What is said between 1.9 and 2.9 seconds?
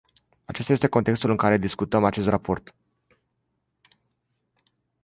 acest raport.